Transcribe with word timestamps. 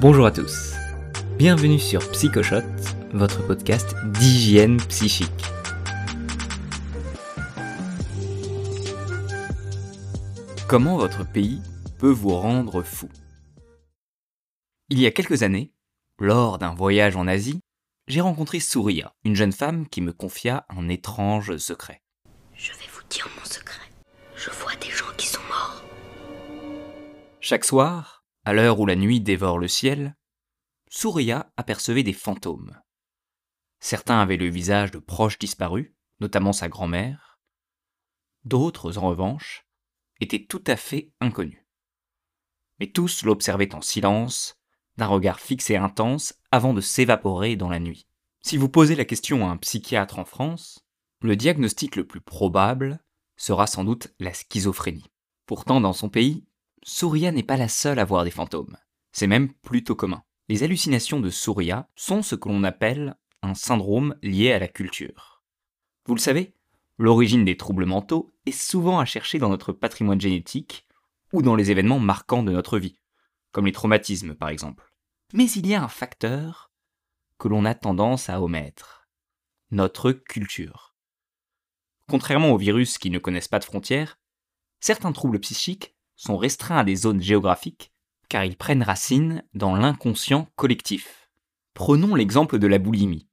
Bonjour 0.00 0.26
à 0.26 0.30
tous. 0.30 0.74
Bienvenue 1.38 1.80
sur 1.80 2.08
Psychoshot, 2.12 2.62
votre 3.12 3.44
podcast 3.44 3.96
d'hygiène 4.12 4.76
psychique. 4.76 5.28
Comment 10.68 10.98
votre 10.98 11.28
pays 11.28 11.60
peut 11.98 12.12
vous 12.12 12.28
rendre 12.28 12.82
fou? 12.82 13.08
Il 14.88 15.00
y 15.00 15.06
a 15.06 15.10
quelques 15.10 15.42
années, 15.42 15.72
lors 16.20 16.58
d'un 16.58 16.74
voyage 16.74 17.16
en 17.16 17.26
Asie, 17.26 17.58
j'ai 18.06 18.20
rencontré 18.20 18.60
Souria, 18.60 19.16
une 19.24 19.34
jeune 19.34 19.50
femme 19.50 19.88
qui 19.88 20.00
me 20.00 20.12
confia 20.12 20.64
un 20.68 20.88
étrange 20.88 21.56
secret. 21.56 22.02
Je 22.54 22.70
vais 22.70 22.88
vous 22.92 23.02
dire 23.10 23.28
mon 23.36 23.44
secret. 23.44 23.90
Je 24.36 24.50
vois 24.50 24.76
des 24.76 24.90
gens 24.90 25.12
qui 25.16 25.26
sont 25.26 25.42
morts. 25.48 25.82
Chaque 27.40 27.64
soir, 27.64 28.17
à 28.48 28.54
l'heure 28.54 28.80
où 28.80 28.86
la 28.86 28.96
nuit 28.96 29.20
dévore 29.20 29.58
le 29.58 29.68
ciel, 29.68 30.16
Souria 30.88 31.52
apercevait 31.58 32.02
des 32.02 32.14
fantômes. 32.14 32.80
Certains 33.78 34.20
avaient 34.22 34.38
le 34.38 34.48
visage 34.48 34.90
de 34.90 34.98
proches 34.98 35.38
disparus, 35.38 35.92
notamment 36.20 36.54
sa 36.54 36.70
grand-mère. 36.70 37.38
D'autres, 38.44 38.96
en 38.96 39.06
revanche, 39.06 39.66
étaient 40.20 40.46
tout 40.46 40.64
à 40.66 40.76
fait 40.76 41.12
inconnus. 41.20 41.62
Mais 42.80 42.86
tous 42.86 43.22
l'observaient 43.22 43.74
en 43.74 43.82
silence, 43.82 44.58
d'un 44.96 45.08
regard 45.08 45.40
fixe 45.40 45.68
et 45.68 45.76
intense, 45.76 46.32
avant 46.50 46.72
de 46.72 46.80
s'évaporer 46.80 47.54
dans 47.54 47.68
la 47.68 47.80
nuit. 47.80 48.06
Si 48.40 48.56
vous 48.56 48.70
posez 48.70 48.94
la 48.94 49.04
question 49.04 49.46
à 49.46 49.50
un 49.50 49.58
psychiatre 49.58 50.18
en 50.18 50.24
France, 50.24 50.86
le 51.20 51.36
diagnostic 51.36 51.96
le 51.96 52.06
plus 52.06 52.22
probable 52.22 53.04
sera 53.36 53.66
sans 53.66 53.84
doute 53.84 54.08
la 54.18 54.32
schizophrénie. 54.32 55.10
Pourtant, 55.44 55.82
dans 55.82 55.92
son 55.92 56.08
pays, 56.08 56.46
Souria 56.82 57.32
n'est 57.32 57.42
pas 57.42 57.56
la 57.56 57.68
seule 57.68 57.98
à 57.98 58.04
voir 58.04 58.24
des 58.24 58.30
fantômes. 58.30 58.76
C'est 59.12 59.26
même 59.26 59.52
plutôt 59.52 59.94
commun. 59.94 60.22
Les 60.48 60.62
hallucinations 60.62 61.20
de 61.20 61.30
Souria 61.30 61.88
sont 61.96 62.22
ce 62.22 62.34
que 62.34 62.48
l'on 62.48 62.64
appelle 62.64 63.16
un 63.42 63.54
syndrome 63.54 64.16
lié 64.22 64.52
à 64.52 64.58
la 64.58 64.68
culture. 64.68 65.42
Vous 66.06 66.14
le 66.14 66.20
savez, 66.20 66.54
l'origine 66.96 67.44
des 67.44 67.56
troubles 67.56 67.86
mentaux 67.86 68.32
est 68.46 68.52
souvent 68.52 68.98
à 68.98 69.04
chercher 69.04 69.38
dans 69.38 69.48
notre 69.48 69.72
patrimoine 69.72 70.20
génétique 70.20 70.86
ou 71.32 71.42
dans 71.42 71.54
les 71.54 71.70
événements 71.70 71.98
marquants 71.98 72.42
de 72.42 72.52
notre 72.52 72.78
vie, 72.78 72.98
comme 73.52 73.66
les 73.66 73.72
traumatismes 73.72 74.34
par 74.34 74.48
exemple. 74.48 74.92
Mais 75.34 75.50
il 75.50 75.66
y 75.66 75.74
a 75.74 75.82
un 75.82 75.88
facteur 75.88 76.72
que 77.38 77.48
l'on 77.48 77.64
a 77.64 77.74
tendance 77.74 78.30
à 78.30 78.40
omettre, 78.40 79.06
notre 79.70 80.12
culture. 80.12 80.94
Contrairement 82.08 82.50
aux 82.50 82.58
virus 82.58 82.96
qui 82.96 83.10
ne 83.10 83.18
connaissent 83.18 83.48
pas 83.48 83.58
de 83.58 83.64
frontières, 83.64 84.18
certains 84.80 85.12
troubles 85.12 85.40
psychiques 85.40 85.94
sont 86.18 86.36
restreints 86.36 86.78
à 86.78 86.84
des 86.84 86.96
zones 86.96 87.22
géographiques 87.22 87.90
car 88.28 88.44
ils 88.44 88.56
prennent 88.56 88.82
racine 88.82 89.42
dans 89.54 89.74
l'inconscient 89.74 90.48
collectif. 90.56 91.30
Prenons 91.74 92.14
l'exemple 92.14 92.58
de 92.58 92.66
la 92.66 92.78
boulimie. 92.78 93.28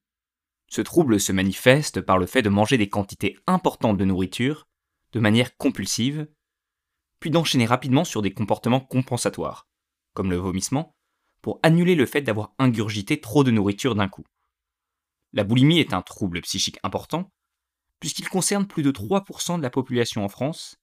Ce 0.68 0.82
trouble 0.82 1.20
se 1.20 1.32
manifeste 1.32 2.02
par 2.02 2.18
le 2.18 2.26
fait 2.26 2.42
de 2.42 2.50
manger 2.50 2.78
des 2.78 2.90
quantités 2.90 3.38
importantes 3.48 3.98
de 3.98 4.06
nourriture, 4.06 4.68
de 5.12 5.20
manière 5.20 5.58
compulsive, 5.58 6.28
puis 7.20 7.30
d'enchaîner 7.30 7.66
rapidement 7.66 8.04
sur 8.04 8.22
des 8.22 8.34
comportements 8.34 8.80
compensatoires, 8.80 9.68
comme 10.14 10.32
le 10.32 10.38
vomissement, 10.38 10.96
pour 11.42 11.60
annuler 11.64 11.96
le 11.96 12.06
fait 12.06 12.22
d'avoir 12.22 12.54
ingurgité 12.58 13.20
trop 13.20 13.44
de 13.44 13.52
nourriture 13.52 13.96
d'un 13.96 14.08
coup. 14.08 14.26
La 15.34 15.44
boulimie 15.44 15.80
est 15.80 15.94
un 15.94 16.02
trouble 16.02 16.42
psychique 16.42 16.80
important, 16.84 17.32
puisqu'il 18.00 18.30
concerne 18.30 18.68
plus 18.68 18.84
de 18.84 18.92
3% 18.92 19.58
de 19.58 19.64
la 19.64 19.70
population 19.70 20.24
en 20.24 20.30
France, 20.30 20.78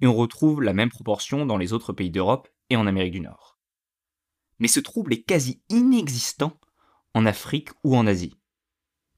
et 0.00 0.06
on 0.06 0.14
retrouve 0.14 0.62
la 0.62 0.72
même 0.72 0.90
proportion 0.90 1.46
dans 1.46 1.56
les 1.56 1.72
autres 1.72 1.92
pays 1.92 2.10
d'Europe 2.10 2.48
et 2.70 2.76
en 2.76 2.86
Amérique 2.86 3.12
du 3.12 3.20
Nord. 3.20 3.58
Mais 4.58 4.68
ce 4.68 4.80
trouble 4.80 5.12
est 5.12 5.22
quasi 5.22 5.62
inexistant 5.68 6.58
en 7.14 7.26
Afrique 7.26 7.70
ou 7.82 7.96
en 7.96 8.06
Asie, 8.06 8.36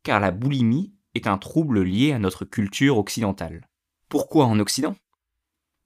car 0.02 0.20
la 0.20 0.30
boulimie 0.30 0.94
est 1.14 1.26
un 1.26 1.38
trouble 1.38 1.82
lié 1.82 2.12
à 2.12 2.18
notre 2.18 2.44
culture 2.44 2.98
occidentale. 2.98 3.68
Pourquoi 4.08 4.46
en 4.46 4.58
Occident? 4.58 4.96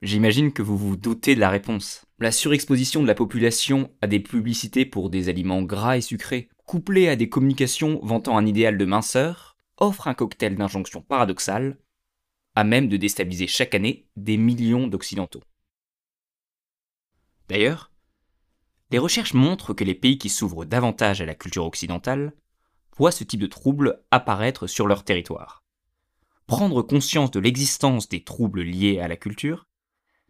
J'imagine 0.02 0.52
que 0.52 0.62
vous 0.62 0.78
vous 0.78 0.96
doutez 0.96 1.34
de 1.34 1.40
la 1.40 1.50
réponse. 1.50 2.06
La 2.18 2.32
surexposition 2.32 3.02
de 3.02 3.06
la 3.06 3.14
population 3.14 3.90
à 4.00 4.06
des 4.06 4.20
publicités 4.20 4.86
pour 4.86 5.10
des 5.10 5.28
aliments 5.28 5.62
gras 5.62 5.98
et 5.98 6.00
sucrés, 6.00 6.48
couplée 6.64 7.08
à 7.08 7.16
des 7.16 7.28
communications 7.28 8.00
vantant 8.02 8.36
un 8.38 8.46
idéal 8.46 8.78
de 8.78 8.84
minceur, 8.84 9.58
offre 9.76 10.08
un 10.08 10.14
cocktail 10.14 10.56
d'injonctions 10.56 11.02
paradoxales, 11.02 11.78
à 12.60 12.64
même 12.64 12.88
de 12.88 12.98
déstabiliser 12.98 13.46
chaque 13.46 13.74
année 13.74 14.06
des 14.16 14.36
millions 14.36 14.86
d'Occidentaux. 14.86 15.42
D'ailleurs, 17.48 17.90
les 18.90 18.98
recherches 18.98 19.32
montrent 19.32 19.72
que 19.72 19.82
les 19.82 19.94
pays 19.94 20.18
qui 20.18 20.28
s'ouvrent 20.28 20.66
davantage 20.66 21.22
à 21.22 21.24
la 21.24 21.34
culture 21.34 21.64
occidentale 21.64 22.34
voient 22.98 23.12
ce 23.12 23.24
type 23.24 23.40
de 23.40 23.46
troubles 23.46 24.04
apparaître 24.10 24.66
sur 24.66 24.86
leur 24.86 25.04
territoire. 25.04 25.64
Prendre 26.46 26.82
conscience 26.82 27.30
de 27.30 27.40
l'existence 27.40 28.10
des 28.10 28.24
troubles 28.24 28.60
liés 28.60 29.00
à 29.00 29.08
la 29.08 29.16
culture, 29.16 29.66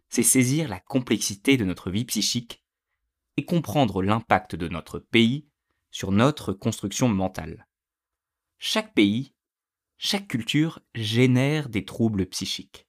c'est 0.07 0.23
saisir 0.23 0.69
la 0.69 0.79
complexité 0.79 1.57
de 1.57 1.65
notre 1.65 1.91
vie 1.91 2.05
psychique 2.05 2.63
et 3.35 3.43
comprendre 3.43 4.01
l'impact 4.01 4.55
de 4.55 4.69
notre 4.69 4.99
pays 4.99 5.49
sur 5.89 6.13
notre 6.13 6.53
construction 6.53 7.09
mentale. 7.09 7.67
Chaque 8.57 8.93
pays, 8.93 9.33
chaque 10.03 10.27
culture 10.27 10.79
génère 10.95 11.69
des 11.69 11.85
troubles 11.85 12.25
psychiques. 12.25 12.87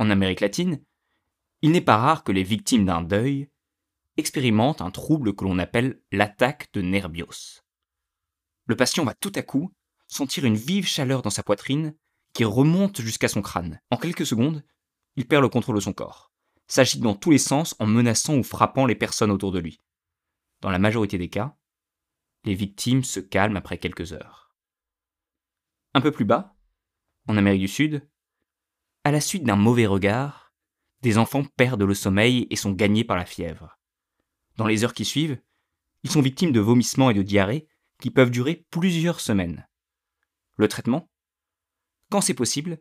En 0.00 0.10
Amérique 0.10 0.40
latine, 0.40 0.82
il 1.62 1.70
n'est 1.70 1.80
pas 1.80 1.98
rare 1.98 2.24
que 2.24 2.32
les 2.32 2.42
victimes 2.42 2.84
d'un 2.84 3.00
deuil 3.00 3.48
expérimentent 4.16 4.80
un 4.80 4.90
trouble 4.90 5.36
que 5.36 5.44
l'on 5.44 5.60
appelle 5.60 6.02
l'attaque 6.10 6.68
de 6.72 6.82
Nerbios. 6.82 7.62
Le 8.66 8.74
patient 8.74 9.04
va 9.04 9.14
tout 9.14 9.30
à 9.36 9.42
coup 9.42 9.72
sentir 10.08 10.44
une 10.44 10.56
vive 10.56 10.88
chaleur 10.88 11.22
dans 11.22 11.30
sa 11.30 11.44
poitrine 11.44 11.94
qui 12.32 12.42
remonte 12.42 13.00
jusqu'à 13.00 13.28
son 13.28 13.40
crâne. 13.40 13.80
En 13.92 13.96
quelques 13.96 14.26
secondes, 14.26 14.64
il 15.14 15.28
perd 15.28 15.42
le 15.42 15.48
contrôle 15.48 15.76
de 15.76 15.80
son 15.80 15.92
corps, 15.92 16.32
s'agite 16.66 17.02
dans 17.02 17.14
tous 17.14 17.30
les 17.30 17.38
sens 17.38 17.76
en 17.78 17.86
menaçant 17.86 18.36
ou 18.36 18.42
frappant 18.42 18.84
les 18.84 18.96
personnes 18.96 19.30
autour 19.30 19.52
de 19.52 19.60
lui. 19.60 19.80
Dans 20.60 20.70
la 20.70 20.80
majorité 20.80 21.18
des 21.18 21.30
cas, 21.30 21.56
les 22.42 22.56
victimes 22.56 23.04
se 23.04 23.20
calment 23.20 23.58
après 23.58 23.78
quelques 23.78 24.12
heures. 24.12 24.49
Un 25.92 26.00
peu 26.00 26.12
plus 26.12 26.24
bas, 26.24 26.56
en 27.26 27.36
Amérique 27.36 27.62
du 27.62 27.68
Sud, 27.68 28.08
à 29.02 29.10
la 29.10 29.20
suite 29.20 29.44
d'un 29.44 29.56
mauvais 29.56 29.86
regard, 29.86 30.52
des 31.02 31.18
enfants 31.18 31.44
perdent 31.56 31.82
le 31.82 31.94
sommeil 31.94 32.46
et 32.50 32.56
sont 32.56 32.72
gagnés 32.72 33.04
par 33.04 33.16
la 33.16 33.24
fièvre. 33.24 33.78
Dans 34.56 34.66
les 34.66 34.84
heures 34.84 34.94
qui 34.94 35.04
suivent, 35.04 35.40
ils 36.02 36.10
sont 36.10 36.20
victimes 36.20 36.52
de 36.52 36.60
vomissements 36.60 37.10
et 37.10 37.14
de 37.14 37.22
diarrhées 37.22 37.66
qui 38.00 38.10
peuvent 38.10 38.30
durer 38.30 38.66
plusieurs 38.70 39.20
semaines. 39.20 39.66
Le 40.56 40.68
traitement? 40.68 41.10
Quand 42.10 42.20
c'est 42.20 42.34
possible, 42.34 42.80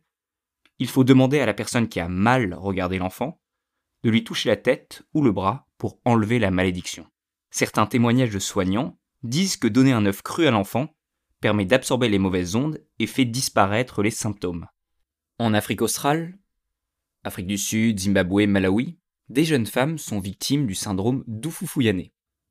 il 0.77 0.87
faut 0.87 1.03
demander 1.03 1.39
à 1.39 1.45
la 1.45 1.53
personne 1.53 1.87
qui 1.87 1.99
a 1.99 2.07
mal 2.07 2.53
regardé 2.53 2.97
l'enfant 2.97 3.41
de 4.03 4.09
lui 4.09 4.23
toucher 4.23 4.49
la 4.49 4.55
tête 4.55 5.03
ou 5.13 5.21
le 5.21 5.31
bras 5.31 5.67
pour 5.77 5.99
enlever 6.05 6.39
la 6.39 6.51
malédiction. 6.51 7.07
Certains 7.49 7.85
témoignages 7.85 8.33
de 8.33 8.39
soignants 8.39 8.99
disent 9.23 9.57
que 9.57 9.67
donner 9.67 9.91
un 9.91 10.05
œuf 10.05 10.21
cru 10.21 10.45
à 10.45 10.51
l'enfant 10.51 10.95
permet 11.39 11.65
d'absorber 11.65 12.09
les 12.09 12.19
mauvaises 12.19 12.55
ondes 12.55 12.81
et 12.99 13.07
fait 13.07 13.25
disparaître 13.25 14.01
les 14.01 14.11
symptômes. 14.11 14.67
En 15.37 15.53
Afrique 15.53 15.81
australe, 15.81 16.37
Afrique 17.23 17.47
du 17.47 17.57
Sud, 17.57 17.99
Zimbabwe, 17.99 18.47
Malawi, 18.47 18.97
des 19.29 19.45
jeunes 19.45 19.65
femmes 19.65 19.97
sont 19.97 20.19
victimes 20.19 20.65
du 20.65 20.75
syndrome 20.75 21.23
d'Ufufuyane. 21.27 22.05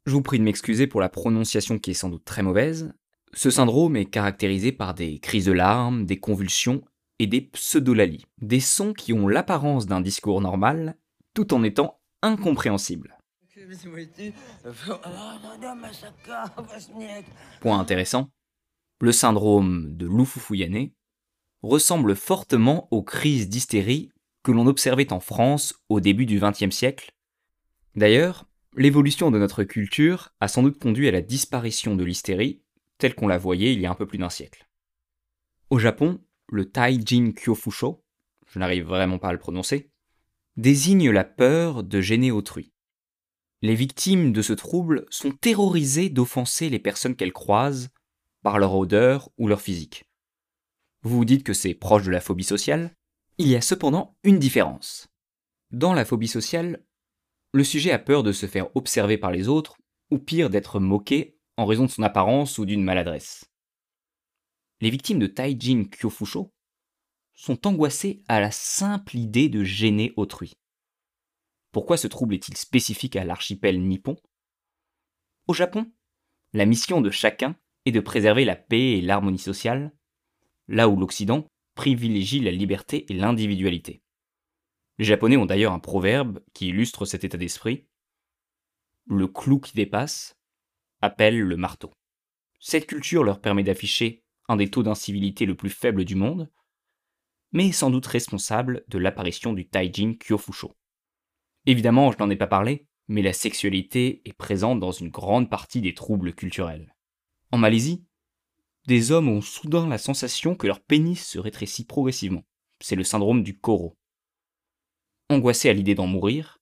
Je 0.06 0.12
vous 0.12 0.22
prie 0.22 0.38
de 0.38 0.44
m'excuser 0.44 0.87
pour 0.87 1.00
la 1.00 1.09
prononciation 1.09 1.78
qui 1.78 1.91
est 1.91 1.94
sans 1.94 2.09
doute 2.09 2.25
très 2.25 2.43
mauvaise. 2.43 2.93
Ce 3.34 3.50
syndrome 3.50 3.97
est 3.97 4.06
caractérisé 4.06 4.72
par 4.72 4.94
des 4.94 5.19
crises 5.19 5.47
de 5.47 5.53
larmes, 5.53 6.06
des 6.06 6.19
convulsions 6.19 6.82
et 7.19 7.26
des 7.26 7.41
pseudolalies, 7.41 8.26
des 8.41 8.60
sons 8.60 8.94
qui 8.94 9.12
ont 9.12 9.28
l'apparence 9.28 9.87
d'un 9.87 10.00
discours 10.00 10.41
normal 10.41 10.97
tout 11.34 11.52
en 11.52 11.62
étant 11.62 12.00
incompréhensibles. 12.23 13.14
Point 17.61 17.79
intéressant, 17.79 18.31
le 19.00 19.12
syndrome 19.12 19.97
de 19.97 20.06
l'Ufufuyane 20.06 20.91
ressemble 21.62 22.17
fortement 22.17 22.89
aux 22.91 23.03
crises 23.03 23.49
d'hystérie 23.49 24.11
que 24.43 24.53
l'on 24.53 24.67
observait 24.67 25.12
en 25.12 25.21
France 25.21 25.75
au 25.89 26.00
début 26.00 26.27
du 26.27 26.41
XXe 26.41 26.75
siècle. 26.75 27.12
D'ailleurs, 27.95 28.47
l'évolution 28.77 29.31
de 29.31 29.39
notre 29.39 29.65
culture 29.65 30.31
a 30.41 30.49
sans 30.49 30.62
doute 30.62 30.79
conduit 30.79 31.09
à 31.09 31.12
la 31.12 31.21
disparition 31.21 31.97
de 31.97 32.05
l'hystérie, 32.05 32.62
telle 32.99 33.15
qu'on 33.15 33.29
la 33.29 33.39
voyait 33.39 33.73
il 33.73 33.81
y 33.81 33.87
a 33.87 33.91
un 33.91 33.95
peu 33.95 34.06
plus 34.06 34.19
d'un 34.19 34.31
siècle. 34.31 34.69
Au 35.71 35.79
Japon, 35.79 36.21
le 36.49 36.71
Taijin 36.71 37.33
Kyofusho, 37.33 38.05
je 38.47 38.59
n'arrive 38.59 38.87
vraiment 38.87 39.19
pas 39.19 39.29
à 39.29 39.33
le 39.33 39.39
prononcer, 39.39 39.91
désigne 40.56 41.11
la 41.11 41.25
peur 41.25 41.85
de 41.85 42.00
gêner 42.00 42.31
autrui. 42.31 42.73
Les 43.61 43.75
victimes 43.75 44.33
de 44.33 44.43
ce 44.43 44.53
trouble 44.53 45.05
sont 45.11 45.33
terrorisées 45.33 46.09
d'offenser 46.09 46.69
les 46.69 46.79
personnes 46.79 47.17
qu'elles 47.17 47.33
croisent 47.33 47.91
par 48.49 48.59
leur 48.59 48.75
odeur 48.75 49.29
ou 49.37 49.47
leur 49.47 49.61
physique. 49.61 50.05
Vous 51.03 51.19
vous 51.19 51.27
dites 51.27 51.45
que 51.45 51.53
c'est 51.53 51.75
proche 51.75 52.05
de 52.05 52.11
la 52.11 52.23
phobie 52.23 52.45
sociale 52.45 52.95
il 53.37 53.47
y 53.47 53.56
a 53.56 53.61
cependant 53.61 54.17
une 54.23 54.39
différence. 54.39 55.06
Dans 55.71 55.93
la 55.93 56.06
phobie 56.06 56.29
sociale, 56.29 56.83
le 57.53 57.62
sujet 57.62 57.93
a 57.93 57.99
peur 57.99 58.23
de 58.23 58.33
se 58.33 58.47
faire 58.47 58.75
observer 58.75 59.19
par 59.19 59.33
les 59.33 59.49
autres 59.49 59.77
ou 60.11 60.19
pire 60.19 60.49
d'être 60.49 60.81
moqué 60.81 61.39
en 61.59 61.67
raison 61.67 61.85
de 61.85 61.91
son 61.91 62.03
apparence 62.03 62.56
ou 62.56 62.65
d'une 62.65 62.83
maladresse. 62.83 63.45
Les 64.81 64.89
victimes 64.89 65.19
de 65.19 65.27
Taijin 65.27 65.85
Kyofusho 65.85 66.50
sont 67.35 67.67
angoissées 67.67 68.25
à 68.29 68.41
la 68.41 68.50
simple 68.50 69.19
idée 69.19 69.50
de 69.50 69.62
gêner 69.62 70.15
autrui. 70.17 70.55
Pourquoi 71.71 71.99
ce 71.99 72.06
trouble 72.06 72.33
est-il 72.33 72.56
spécifique 72.56 73.17
à 73.17 73.27
l'archipel 73.27 73.83
nippon? 73.83 74.17
Au 75.49 75.53
Japon, 75.53 75.93
la 76.55 76.65
mission 76.65 77.03
de 77.03 77.11
chacun 77.11 77.55
est 77.88 77.93
de 77.93 78.00
préserver 78.00 78.44
la 78.44 78.56
paix 78.56 78.99
et 78.99 79.00
l'harmonie 79.00 79.38
sociale, 79.38 79.93
là 80.69 80.88
où 80.88 80.96
l'Occident 80.96 81.46
privilégie 81.75 82.40
la 82.40 82.50
liberté 82.50 83.06
et 83.11 83.14
l'individualité. 83.14 84.02
Les 84.99 85.05
Japonais 85.05 85.37
ont 85.37 85.46
d'ailleurs 85.46 85.73
un 85.73 85.79
proverbe 85.79 86.40
qui 86.52 86.69
illustre 86.69 87.05
cet 87.05 87.25
état 87.25 87.38
d'esprit. 87.38 87.87
Le 89.06 89.29
clou 89.29 89.61
qui 89.61 89.75
dépasse 89.75 90.35
appelle 91.00 91.38
le 91.38 91.56
marteau. 91.56 91.93
Cette 92.58 92.87
culture 92.87 93.23
leur 93.23 93.40
permet 93.40 93.62
d'afficher 93.62 94.25
un 94.49 94.56
des 94.56 94.70
taux 94.70 94.82
d'incivilité 94.82 95.46
le 95.46 95.55
plus 95.55 95.70
faible 95.70 96.05
du 96.05 96.17
monde, 96.17 96.50
mais 97.52 97.69
est 97.69 97.73
sans 97.73 97.90
doute 97.90 98.06
responsable 98.06 98.85
de 98.88 98.99
l'apparition 98.99 99.52
du 99.52 99.69
Taijin 99.69 100.14
Kyofusho. 100.14 100.76
Évidemment, 101.67 102.11
je 102.11 102.19
n'en 102.19 102.31
ai 102.31 102.37
pas 102.37 102.46
parlé, 102.46 102.88
mais 103.06 103.23
la 103.23 103.32
sexualité 103.32 104.20
est 104.25 104.32
présente 104.32 104.81
dans 104.81 104.90
une 104.90 105.11
grande 105.11 105.49
partie 105.49 105.81
des 105.81 105.94
troubles 105.94 106.35
culturels. 106.35 106.94
En 107.50 107.59
Malaisie, 107.59 108.05
des 108.87 109.11
hommes 109.11 109.29
ont 109.29 109.41
soudain 109.41 109.89
la 109.89 109.99
sensation 109.99 110.55
que 110.55 110.67
leur 110.67 110.81
pénis 110.81 111.27
se 111.27 111.39
rétrécit 111.39 111.85
progressivement. 111.85 112.45
C'est 112.81 112.97
le 112.97 113.05
syndrome 113.05 113.43
du 113.43 113.59
Koro. 113.59 113.97
Angoissés 115.31 115.69
à 115.69 115.73
l'idée 115.73 115.95
d'en 115.95 116.06
mourir, 116.06 116.61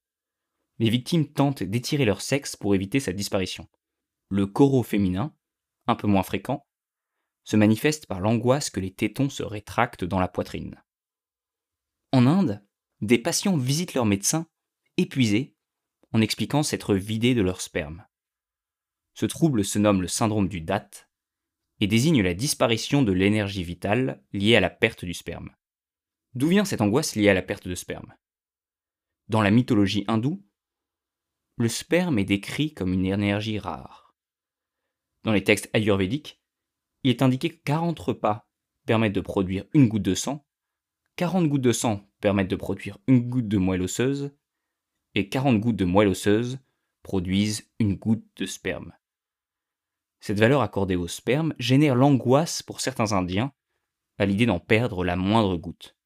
les 0.78 0.90
victimes 0.90 1.32
tentent 1.32 1.62
d'étirer 1.62 2.04
leur 2.04 2.20
sexe 2.20 2.56
pour 2.56 2.74
éviter 2.74 3.00
sa 3.00 3.12
disparition. 3.12 3.68
Le 4.28 4.46
Koro 4.46 4.82
féminin, 4.82 5.34
un 5.86 5.94
peu 5.94 6.06
moins 6.06 6.22
fréquent, 6.22 6.66
se 7.44 7.56
manifeste 7.56 8.06
par 8.06 8.20
l'angoisse 8.20 8.70
que 8.70 8.80
les 8.80 8.92
tétons 8.92 9.28
se 9.28 9.42
rétractent 9.42 10.04
dans 10.04 10.18
la 10.18 10.28
poitrine. 10.28 10.82
En 12.12 12.26
Inde, 12.26 12.64
des 13.00 13.18
patients 13.18 13.56
visitent 13.56 13.94
leur 13.94 14.04
médecin 14.04 14.46
épuisés 14.96 15.54
en 16.12 16.20
expliquant 16.20 16.62
s'être 16.62 16.94
vidés 16.94 17.34
de 17.34 17.42
leur 17.42 17.60
sperme. 17.60 18.04
Ce 19.18 19.24
trouble 19.24 19.64
se 19.64 19.78
nomme 19.78 20.02
le 20.02 20.08
syndrome 20.08 20.46
du 20.46 20.60
DAT 20.60 20.90
et 21.80 21.86
désigne 21.86 22.22
la 22.22 22.34
disparition 22.34 23.02
de 23.02 23.12
l'énergie 23.12 23.64
vitale 23.64 24.22
liée 24.34 24.56
à 24.56 24.60
la 24.60 24.68
perte 24.68 25.06
du 25.06 25.14
sperme. 25.14 25.56
D'où 26.34 26.48
vient 26.48 26.66
cette 26.66 26.82
angoisse 26.82 27.16
liée 27.16 27.30
à 27.30 27.34
la 27.34 27.40
perte 27.40 27.66
de 27.66 27.74
sperme? 27.74 28.14
Dans 29.28 29.40
la 29.40 29.50
mythologie 29.50 30.04
hindoue, 30.06 30.44
le 31.56 31.68
sperme 31.68 32.18
est 32.18 32.26
décrit 32.26 32.74
comme 32.74 32.92
une 32.92 33.06
énergie 33.06 33.58
rare. 33.58 34.14
Dans 35.22 35.32
les 35.32 35.44
textes 35.44 35.70
ayurvédiques, 35.72 36.42
il 37.02 37.08
est 37.08 37.22
indiqué 37.22 37.48
que 37.48 37.62
40 37.64 37.98
repas 37.98 38.50
permettent 38.84 39.14
de 39.14 39.22
produire 39.22 39.64
une 39.72 39.88
goutte 39.88 40.02
de 40.02 40.14
sang, 40.14 40.46
40 41.16 41.48
gouttes 41.48 41.62
de 41.62 41.72
sang 41.72 42.06
permettent 42.20 42.50
de 42.50 42.56
produire 42.56 42.98
une 43.06 43.30
goutte 43.30 43.48
de 43.48 43.56
moelle 43.56 43.80
osseuse, 43.80 44.36
et 45.14 45.30
40 45.30 45.58
gouttes 45.58 45.76
de 45.76 45.86
moelle 45.86 46.08
osseuse 46.08 46.58
produisent 47.02 47.72
une 47.78 47.94
goutte 47.94 48.26
de 48.36 48.44
sperme. 48.44 48.92
Cette 50.26 50.40
valeur 50.40 50.60
accordée 50.60 50.96
au 50.96 51.06
sperme 51.06 51.54
génère 51.60 51.94
l'angoisse 51.94 52.60
pour 52.60 52.80
certains 52.80 53.12
Indiens 53.12 53.52
à 54.18 54.26
l'idée 54.26 54.44
d'en 54.44 54.58
perdre 54.58 55.04
la 55.04 55.14
moindre 55.14 55.56
goutte. 55.56 55.96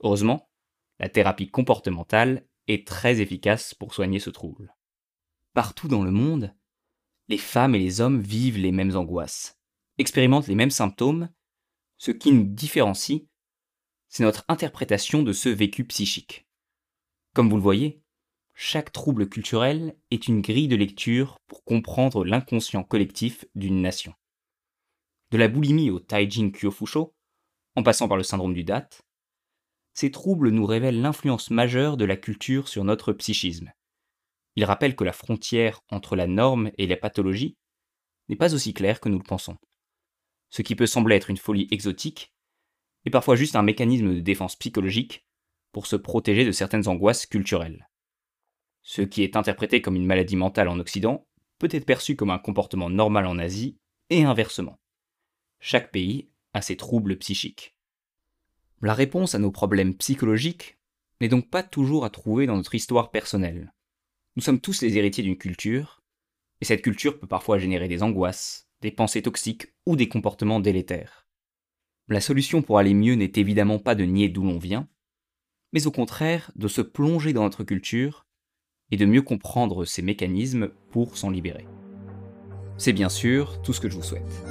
Heureusement, 0.00 0.50
la 0.98 1.08
thérapie 1.08 1.52
comportementale 1.52 2.48
est 2.66 2.84
très 2.84 3.20
efficace 3.20 3.72
pour 3.72 3.94
soigner 3.94 4.18
ce 4.18 4.30
trouble. 4.30 4.74
Partout 5.52 5.86
dans 5.86 6.02
le 6.02 6.10
monde, 6.10 6.52
les 7.28 7.38
femmes 7.38 7.76
et 7.76 7.78
les 7.78 8.00
hommes 8.00 8.20
vivent 8.20 8.58
les 8.58 8.72
mêmes 8.72 8.96
angoisses, 8.96 9.56
expérimentent 9.98 10.48
les 10.48 10.56
mêmes 10.56 10.70
symptômes, 10.70 11.28
ce 11.96 12.10
qui 12.10 12.32
nous 12.32 12.42
différencie, 12.42 13.22
c'est 14.08 14.24
notre 14.24 14.44
interprétation 14.48 15.22
de 15.22 15.32
ce 15.32 15.48
vécu 15.48 15.84
psychique. 15.84 16.48
Comme 17.34 17.48
vous 17.48 17.56
le 17.56 17.62
voyez, 17.62 18.02
chaque 18.54 18.92
trouble 18.92 19.28
culturel 19.28 19.96
est 20.12 20.28
une 20.28 20.40
grille 20.40 20.68
de 20.68 20.76
lecture 20.76 21.36
pour 21.48 21.64
comprendre 21.64 22.24
l'inconscient 22.24 22.84
collectif 22.84 23.44
d'une 23.56 23.82
nation. 23.82 24.14
De 25.30 25.38
la 25.38 25.48
boulimie 25.48 25.90
au 25.90 25.98
Taijin 25.98 26.50
Kyofusho, 26.50 27.14
en 27.74 27.82
passant 27.82 28.06
par 28.06 28.16
le 28.16 28.22
syndrome 28.22 28.54
du 28.54 28.62
date, 28.62 29.02
ces 29.92 30.12
troubles 30.12 30.50
nous 30.50 30.66
révèlent 30.66 31.00
l'influence 31.00 31.50
majeure 31.50 31.96
de 31.96 32.04
la 32.04 32.16
culture 32.16 32.68
sur 32.68 32.84
notre 32.84 33.12
psychisme. 33.12 33.72
Ils 34.54 34.64
rappellent 34.64 34.96
que 34.96 35.04
la 35.04 35.12
frontière 35.12 35.80
entre 35.90 36.14
la 36.14 36.28
norme 36.28 36.70
et 36.78 36.86
la 36.86 36.96
pathologie 36.96 37.56
n'est 38.28 38.36
pas 38.36 38.54
aussi 38.54 38.72
claire 38.72 39.00
que 39.00 39.08
nous 39.08 39.18
le 39.18 39.24
pensons. 39.24 39.56
Ce 40.50 40.62
qui 40.62 40.76
peut 40.76 40.86
sembler 40.86 41.16
être 41.16 41.30
une 41.30 41.36
folie 41.36 41.66
exotique 41.72 42.32
est 43.04 43.10
parfois 43.10 43.34
juste 43.34 43.56
un 43.56 43.62
mécanisme 43.62 44.14
de 44.14 44.20
défense 44.20 44.54
psychologique 44.56 45.26
pour 45.72 45.86
se 45.86 45.96
protéger 45.96 46.44
de 46.44 46.52
certaines 46.52 46.86
angoisses 46.86 47.26
culturelles. 47.26 47.88
Ce 48.84 49.00
qui 49.00 49.22
est 49.22 49.34
interprété 49.34 49.80
comme 49.80 49.96
une 49.96 50.06
maladie 50.06 50.36
mentale 50.36 50.68
en 50.68 50.78
Occident 50.78 51.26
peut 51.58 51.70
être 51.70 51.86
perçu 51.86 52.16
comme 52.16 52.30
un 52.30 52.38
comportement 52.38 52.90
normal 52.90 53.26
en 53.26 53.38
Asie 53.38 53.78
et 54.10 54.24
inversement. 54.24 54.78
Chaque 55.58 55.90
pays 55.90 56.28
a 56.52 56.60
ses 56.60 56.76
troubles 56.76 57.16
psychiques. 57.16 57.74
La 58.82 58.92
réponse 58.92 59.34
à 59.34 59.38
nos 59.38 59.50
problèmes 59.50 59.96
psychologiques 59.96 60.78
n'est 61.22 61.28
donc 61.28 61.48
pas 61.48 61.62
toujours 61.62 62.04
à 62.04 62.10
trouver 62.10 62.46
dans 62.46 62.56
notre 62.56 62.74
histoire 62.74 63.10
personnelle. 63.10 63.72
Nous 64.36 64.42
sommes 64.42 64.60
tous 64.60 64.82
les 64.82 64.98
héritiers 64.98 65.24
d'une 65.24 65.38
culture, 65.38 66.02
et 66.60 66.66
cette 66.66 66.82
culture 66.82 67.18
peut 67.18 67.26
parfois 67.26 67.58
générer 67.58 67.88
des 67.88 68.02
angoisses, 68.02 68.68
des 68.82 68.90
pensées 68.90 69.22
toxiques 69.22 69.74
ou 69.86 69.96
des 69.96 70.08
comportements 70.08 70.60
délétères. 70.60 71.26
La 72.08 72.20
solution 72.20 72.60
pour 72.60 72.78
aller 72.78 72.92
mieux 72.92 73.14
n'est 73.14 73.32
évidemment 73.36 73.78
pas 73.78 73.94
de 73.94 74.04
nier 74.04 74.28
d'où 74.28 74.42
l'on 74.42 74.58
vient, 74.58 74.88
mais 75.72 75.86
au 75.86 75.90
contraire 75.90 76.50
de 76.54 76.68
se 76.68 76.82
plonger 76.82 77.32
dans 77.32 77.44
notre 77.44 77.64
culture 77.64 78.26
et 78.90 78.96
de 78.96 79.06
mieux 79.06 79.22
comprendre 79.22 79.84
ces 79.84 80.02
mécanismes 80.02 80.70
pour 80.90 81.16
s'en 81.16 81.30
libérer. 81.30 81.66
C'est 82.76 82.92
bien 82.92 83.08
sûr 83.08 83.62
tout 83.62 83.72
ce 83.72 83.80
que 83.80 83.88
je 83.88 83.96
vous 83.96 84.02
souhaite. 84.02 84.44